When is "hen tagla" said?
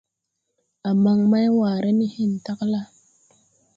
2.13-2.81